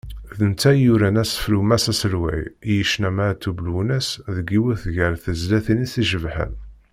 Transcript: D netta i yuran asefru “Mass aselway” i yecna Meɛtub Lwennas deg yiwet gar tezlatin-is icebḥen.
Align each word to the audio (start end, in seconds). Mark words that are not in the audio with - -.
D 0.37 0.39
netta 0.49 0.69
i 0.77 0.81
yuran 0.85 1.21
asefru 1.23 1.59
“Mass 1.69 1.85
aselway” 1.91 2.43
i 2.69 2.71
yecna 2.77 3.09
Meɛtub 3.17 3.57
Lwennas 3.67 4.07
deg 4.35 4.45
yiwet 4.53 4.83
gar 4.95 5.13
tezlatin-is 5.23 5.93
icebḥen. 6.01 6.53